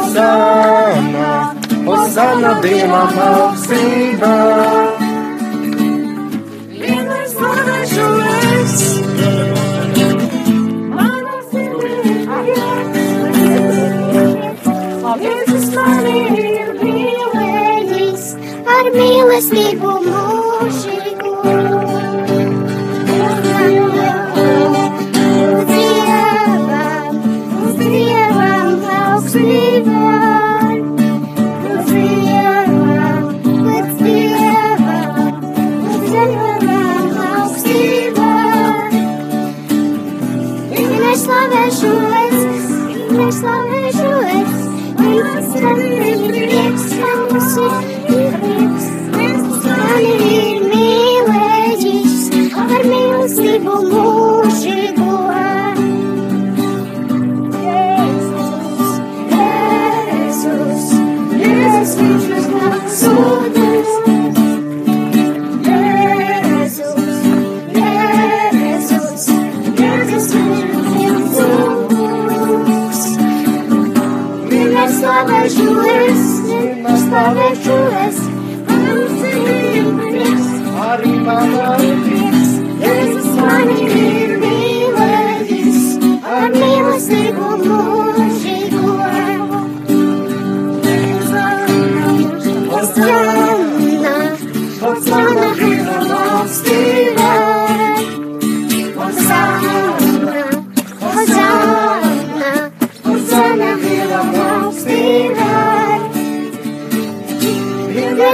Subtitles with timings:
[0.00, 1.54] Hosana,
[1.86, 4.32] Hosana Dievam augstībā.
[6.72, 8.80] Vienmēr slavēšu es.
[75.20, 75.74] Vienmēr slavēšu
[76.08, 76.22] es,
[76.88, 78.19] vienmēr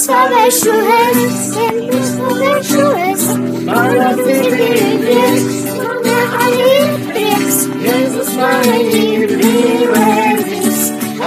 [0.00, 3.24] slavēšu es, vienmēr slavēšu es,
[3.66, 7.58] manā sirdī ir prieks, manā arī ir prieks.
[7.82, 10.80] Jēzus mani ir mīlējis,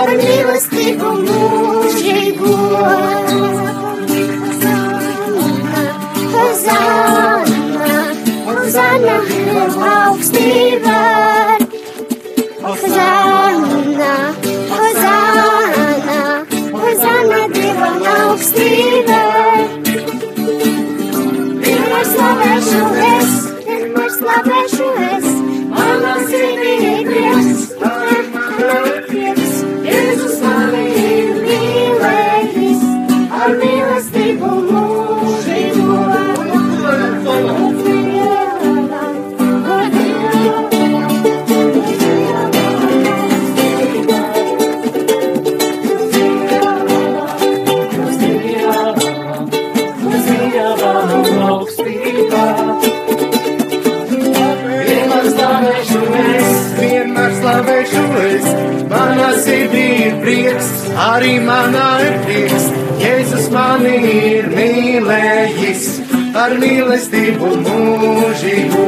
[0.00, 2.54] ar mīlestību mūžīgo.
[6.36, 7.90] Hosana,
[8.50, 11.29] Hosana, Dievam augstībā.
[33.60, 34.50] Mīlestību.
[56.80, 58.46] Vienmēr slavēšu es.
[58.90, 60.70] Manā sirdī ir prieks,
[61.10, 62.79] arī manā ir prieks.
[63.50, 63.96] Mani
[64.30, 65.86] ir mīlējis,
[66.38, 68.84] ar mīlestību mūžīgo.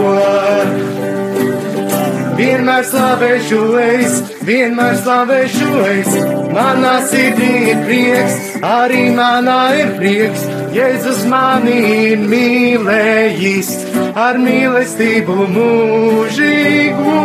[2.39, 6.15] Vienmēr slavēšu es, vienmēr slavēšu es.
[6.55, 10.47] Manā sirdī ir prieks, arī manā ir prieks.
[10.77, 11.79] Jēzus mani
[12.13, 13.75] ir mīlējis,
[14.27, 17.19] ar mīlestību mūžīgi.